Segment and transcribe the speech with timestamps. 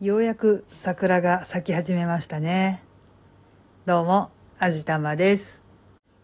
[0.00, 2.84] ようやく桜が咲き始めましたね。
[3.84, 5.64] どうも、あじたまです。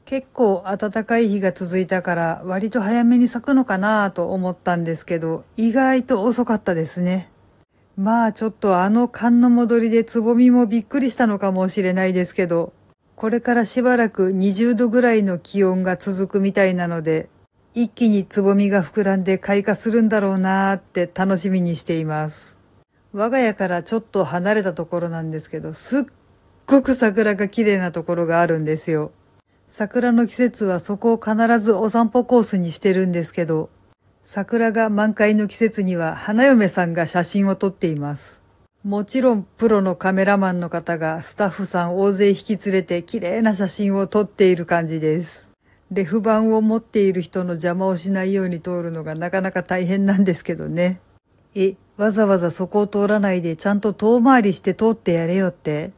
[0.04, 7.32] 結構暖かい日が続いたから割と早めに咲くのかなと思ったんですけど、意外と遅かったですね。
[7.96, 12.72] まあちょっとあの寒の戻りでつぼみもびっくりしたのかもしれないですけど、
[13.16, 17.28] これからしばらく20度ぐらいの気温が続くみたいなので、
[17.74, 22.62] 一気につぼみが膨らんで開花するんだろうなーって楽しみにしています。
[23.16, 26.02] 我が家からちょっと離れたところなんですけど、すっ
[26.66, 29.12] ごく桜が綺麗なところがあるんですよ。
[29.68, 33.70] 桜の季節はそこを必ずお散歩コースにしてるんですけど、
[34.24, 38.42] 桜が満開の季節には花嫁さんが写真を撮っています。
[38.82, 45.52] もちろんプロのカメラマンの方がスタッフさん大勢引き連れて綺麗な写真を撮っている感じです。
[45.92, 50.98] レフ板を持っている人の邪魔をしないように通るのがなかなか大変なんですけどね。
[51.54, 55.92] え、わざわざそこを通らないでちゃんと遠回りして通ってやれよって。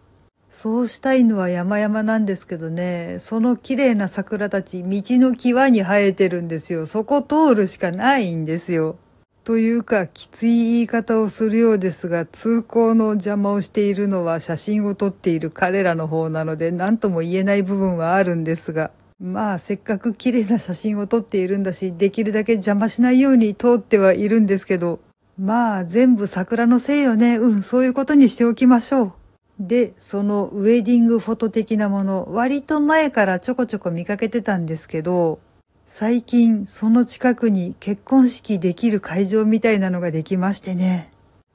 [0.51, 6.87] そうしたいのは山々なんですけどね、その綺麗な桜たち、道の際に生えてるんですよ。
[6.87, 8.97] そこ通るしかないんですよ。
[9.45, 25.01] というか、きつい言い方をするようですが、通行の邪魔をしているのは写真を撮っている彼らの方なので、何とも言えない部分はあるんですが、まあ、せっかく綺麗な写真を撮っているんだし、できるだけ邪魔しないように通ってはいるんですけど、
[25.39, 27.37] まあ、全部桜のせいよね。
[27.37, 29.13] うん、そういうことにしておきましょう。
[29.61, 35.39] で、そのウェディングフォト的なもの、割と前からちょこちょこ見かけてたんですけど、
[35.87, 41.11] 最近その近くに結婚式できる会場みたいなのができましてね。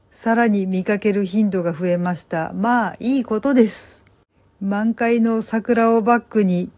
[0.09, 2.54] さらに見かける頻度が増えました。
[2.54, 4.04] まあ、いいことです。
[4.62, 6.72] 満開の桜をバックに、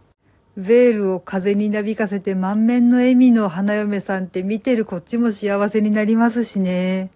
[0.56, 7.10] ベールを風になびかせて満面の笑みの花嫁さんって見てるこっちも幸せになりますしね。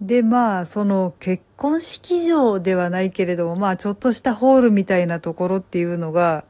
[0.00, 6.44] で、まあ、その結婚式場ではないけれども、まあ、ちょっとしたホールみたいなところっていうのが、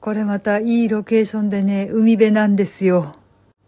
[0.00, 3.16] これまたいいロケーションでね、海辺なんですよ。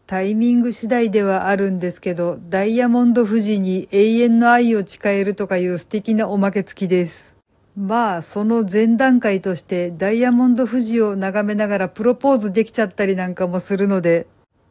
[0.06, 7.36] タイミング次第ではあるんですけど、ダイヤモンド富士に永遠の愛を誓えるとかいう素敵なおまけ付きです。
[7.76, 14.26] まあ、その前段階としてダイヤモンド富士を眺めながらプロポーズできちゃったりなんかもするので、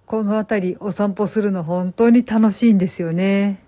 [0.06, 3.64] このあたりお散歩するの本当に楽しいんですよね。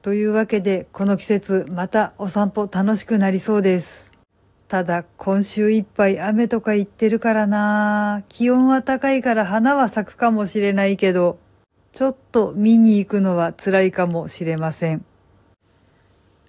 [0.00, 4.12] というわけで、この季節またお散歩楽しくなりそうです。
[4.68, 11.40] ただ、今週いっぱい雨とか言ってるからな気温は高いから花は咲くかもしれないけど、
[11.90, 15.04] ちょっと見に行くのは辛いかもしれません。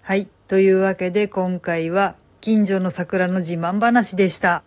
[0.01, 0.27] はい。
[0.49, 4.63] というわけで今回は近所の桜の自慢話でした。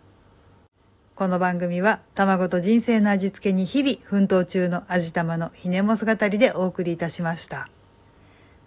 [1.15, 7.69] この番組は卵と人生の味付けに日々奮闘中の味玉のひねもす語りでお送りいたしました。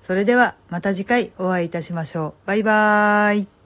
[0.00, 2.46] それではまた次回お会いいたしましょう。
[2.46, 3.56] バイバーイ。